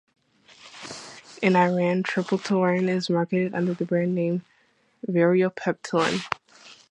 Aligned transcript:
In 1.43 1.55
Iran 1.55 2.01
Triptorelin 2.01 2.89
is 2.89 3.07
marketed 3.07 3.53
under 3.53 3.75
the 3.75 3.85
brand 3.85 4.15
name 4.15 4.43
Variopeptyl. 5.07 6.23